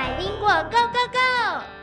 [0.00, 1.79] 百灵果 Go Go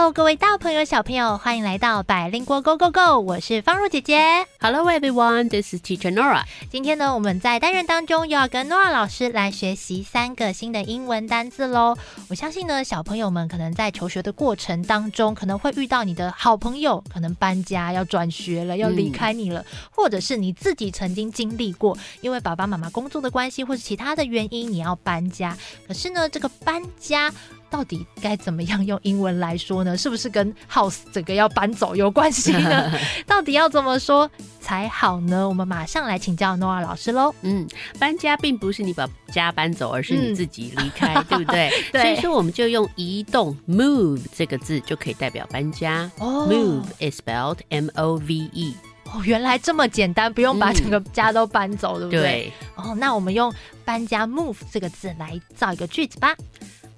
[0.00, 3.20] Go！Hello，各位大朋友、小朋友，欢迎来到百灵国 Go Go Go！
[3.20, 4.46] 我是方若姐姐。
[4.58, 6.42] Hello everyone, this is Teacher Nora。
[6.70, 11.98] 今天呢，我们在单元当中又要跟 Nora 老师来学习三个新的英文单字喽。
[12.30, 25.54] 我相信呢，小朋友们可能在求学的过程当中，可能会遇到你的好朋友可能搬家要转学了，要离开你了，或者是你自己曾经经历过，因为爸爸妈妈工作的关系，或是其他的原因，你要搬家。
[25.86, 27.30] 可是呢，这个搬家。
[27.70, 29.96] 到底该怎么样用英文来说呢？
[29.96, 32.92] 是不是跟 house 整个要搬走有关系呢？
[33.26, 34.28] 到底要怎么说
[34.60, 35.48] 才好呢？
[35.48, 37.34] 我们马上来请教 Noah 老师喽。
[37.42, 37.66] 嗯，
[37.98, 41.70] 搬家并不是你把家搬走，而是你自己离开，对不对？
[41.92, 42.02] 对。
[42.02, 46.10] 所以说，我们就用移动 move 这个字就可以代表搬家。
[46.18, 48.74] 哦，move is spelled M O V E。
[49.12, 52.20] 哦，原来这么简单，不用把整个家都搬走，对不对？
[52.20, 52.52] 对。
[52.76, 53.52] 哦，那我们用
[53.84, 56.34] 搬家 move 这个字来造一个句子吧。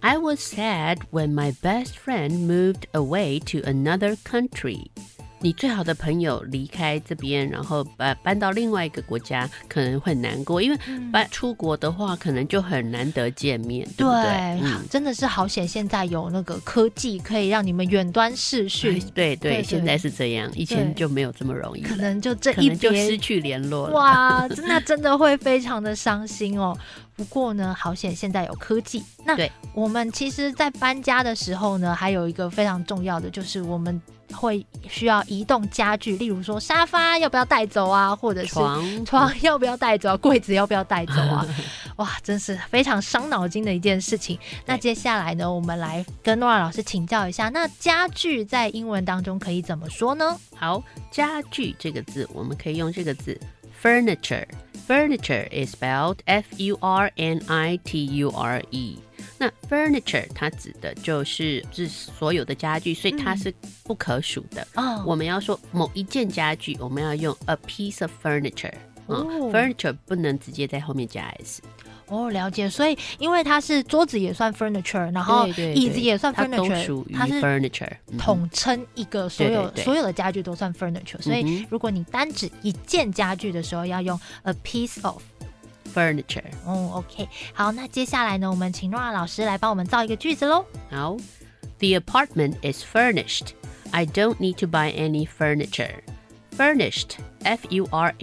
[0.05, 4.91] I was sad when my best friend moved away to another country.
[5.43, 10.79] 你最好的朋友离开这边，然后搬搬到另外一个国家，可能会难过，因为
[11.13, 14.61] 搬出国的话，可能就很难得见面，对不对？
[14.89, 19.03] 真的是好险，现在有那个科技可以让你们远端视讯。
[19.13, 23.95] 对对，现在是这样，以前就没有这么容易，可能就这一就失去联络了。
[23.95, 26.77] 哇，那真的会非常的伤心哦。
[27.15, 29.03] 不过呢，好险现在有科技。
[29.25, 29.37] 那
[29.75, 34.01] 我们其实，在搬家的时候呢，还有一个非常重要的，就是我们
[34.33, 41.47] 会需要移动家具，例如说沙发要不要带走啊，或者是床床要不要带走， 柜子要不要带走啊？
[41.97, 44.39] 哇，真是非常伤脑筋的一件事情。
[44.67, 50.37] 那接下来呢，我们来跟诺尔老师请教一下，那家具在英文当中可以怎么说呢？
[50.57, 53.39] 好，家具这个字，我们可以用这个字
[53.83, 54.47] furniture。
[54.89, 57.13] Furniture is spelled F-U-R-N-I-T-U-R-E。
[59.43, 64.65] 那 furniture 它指的就是是所有的家具，所以它是不可数的。
[64.77, 68.73] 哦，我们要说某一件家具，我们要用 a piece of furniture。
[69.07, 71.61] 哦，furniture 不能直接在后面加 s。
[72.07, 72.71] 哦，了解。
[72.71, 81.21] 所以，因为它是桌子也算 furniture，然后椅子也算 furniture，它是 furniture，统称一个所有所有的家具都算 furniture。
[81.21, 85.21] 所以，如果你单指一件家具的时候，要用 a piece of
[85.93, 86.45] furniture。
[86.65, 87.29] 哦，OK。
[87.53, 90.65] 好，那接下来呢，我们请诺亚老师来帮我们造一个句子喽。
[90.91, 91.17] 好
[91.79, 93.49] ，The apartment is furnished.
[93.91, 95.97] I don't need to buy any furniture.
[96.57, 98.19] Furnished, F-U-R-N-I-S-H-E-D。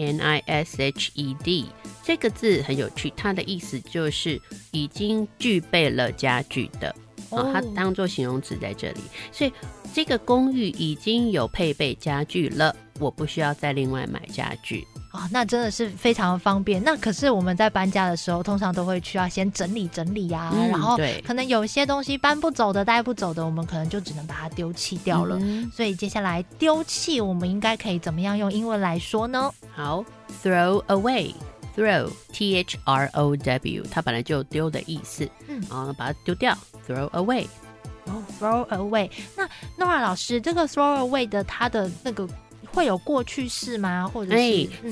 [2.03, 4.41] 这个字很有趣，它的意思就是
[4.71, 6.95] 已经具备了家具的，
[7.29, 9.53] 哦，它当做形容词在这里，所以
[9.93, 14.87] 这个公寓已经有配备家具了，我不需要再另外买家具。
[15.19, 16.81] 哦，那真的是非常方便。
[16.81, 25.37] 那可是我们在搬家的时候，通常都会需要先整理整理呀，然后可能有些东西搬不走的、带不走的，我们可能就只能把它丢弃掉了。
[25.75, 29.51] 所以接下来丢弃，我们应该可以怎么样用英文来说呢？
[29.75, 30.05] 好
[30.41, 31.33] ，throw away。
[31.77, 37.45] Throw, T H R O W，它本来就有丢的意思，嗯，然后把它丢掉，throw away。
[38.05, 39.09] 哦，throw away。
[39.37, 39.47] 那
[39.77, 42.27] Nora 老师，这个 throw away 的它的那个
[42.73, 44.09] 会有过去式吗？
[44.13, 44.37] 或者是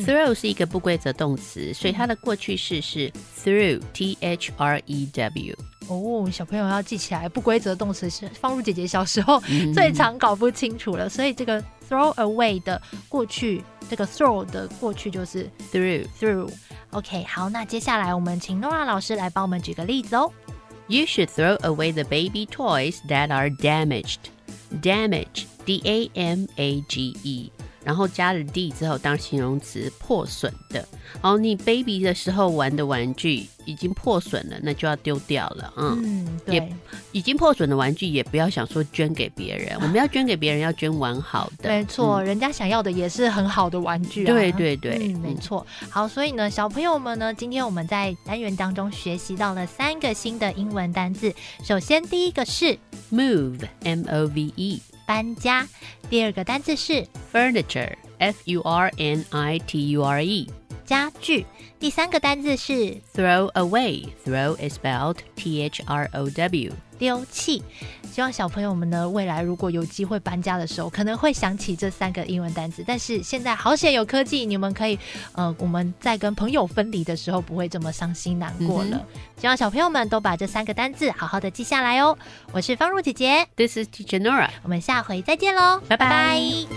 [0.05, 5.55] throw 是一个不规则动词，所以它的过去式是 through, T H R E W。
[5.87, 9.41] 哦，小朋友要记起来，不规则动词是方如姐姐小时候
[9.73, 16.51] 最常搞不清楚了，所以这个 throw away 的过去，这个 throw 的过去就是 through through。
[16.91, 20.29] OK，好，那接下来我们请 Nora 老师来帮我们举个例子哦。
[20.87, 24.29] You should throw away the baby toys that are damaged.
[24.81, 27.51] Damage, D-A-M-A-G-E.
[27.87, 30.85] 然后加了 d 之后当形容词，破损的。
[31.21, 35.73] 好，你 baby 的时候玩的玩具已经破损了，那就要丢掉了。
[35.77, 36.69] 嗯，对，
[37.13, 41.69] 已经破损的玩具也不要想说捐给别人，我们要捐给别人要捐完好的。
[41.69, 44.33] 没错，人家想要的也是很好的玩具啊。
[44.33, 45.65] 对对对，没错。
[45.89, 51.33] 好，所以呢，小朋友们呢，今天我们在单元当中学习到了三个新的英文单字。
[51.63, 52.78] 首先第一个是
[53.09, 54.81] move，M-O-V-E。
[55.06, 55.66] 搬家，
[56.09, 60.50] 第二个单字是 furniture，f u r n i t u r e，
[60.84, 61.44] 家具。
[61.78, 67.64] 第三个单字是 throw away，throw is spelled t h r o w， 丢弃。
[68.11, 72.84] 希望小朋友们呢，未来如果有机会搬家的时候，可能会想起这三个英文单词。
[72.88, 74.97] 但是现在好险有科技，你们可以，
[75.34, 79.05] 呃，我们在跟朋友分离的时候，不会这么伤心难过了。
[79.40, 82.17] 希望小朋友们都把这三个单字好好的记下来哦。
[82.52, 86.77] 我是方茹姐姐，This is Teacher Nora，我们下回再见喽，拜拜。